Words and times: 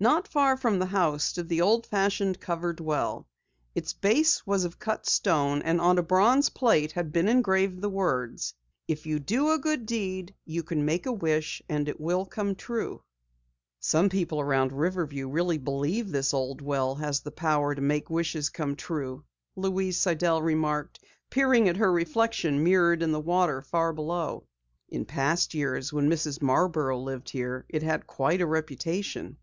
Not 0.00 0.26
far 0.26 0.56
from 0.56 0.80
the 0.80 0.86
house 0.86 1.22
stood 1.22 1.48
the 1.48 1.60
old 1.60 1.86
fashioned 1.86 2.40
covered 2.40 2.80
well. 2.80 3.28
Its 3.72 3.92
base 3.92 4.44
was 4.44 4.64
of 4.64 4.80
cut 4.80 5.06
stone 5.06 5.62
and 5.62 5.80
on 5.80 5.96
a 5.96 6.02
bronze 6.02 6.48
plate 6.48 6.90
had 6.90 7.12
been 7.12 7.28
engraved 7.28 7.80
the 7.80 7.88
words: 7.88 8.52
"If 8.88 9.06
you 9.06 9.20
do 9.20 9.52
a 9.52 9.60
good 9.60 9.86
deed, 9.86 10.34
you 10.44 10.64
can 10.64 10.84
make 10.84 11.06
a 11.06 11.12
wish 11.12 11.62
and 11.68 11.88
it 11.88 12.00
will 12.00 12.26
come 12.26 12.56
true." 12.56 13.04
"Some 13.78 14.08
people 14.08 14.40
around 14.40 14.72
Riverview 14.72 15.28
really 15.28 15.56
believe 15.58 16.06
that 16.06 16.12
this 16.18 16.34
old 16.34 16.60
well 16.60 16.96
has 16.96 17.20
the 17.20 17.30
power 17.30 17.72
to 17.72 17.80
make 17.80 18.10
wishes 18.10 18.48
come 18.48 18.74
true," 18.74 19.22
Louise 19.54 19.96
Sidell 20.00 20.42
remarked, 20.42 20.98
peering 21.30 21.68
at 21.68 21.76
her 21.76 21.92
reflection 21.92 22.64
mirrored 22.64 23.04
in 23.04 23.12
the 23.12 23.20
water 23.20 23.62
far 23.62 23.92
below. 23.92 24.48
"In 24.88 25.02
the 25.02 25.06
past 25.06 25.54
years 25.54 25.92
when 25.92 26.10
Mrs. 26.10 26.42
Marborough 26.42 26.98
lived 26.98 27.30
here, 27.30 27.66
it 27.68 27.84
had 27.84 28.08
quite 28.08 28.40
a 28.40 28.46
reputation." 28.46 29.36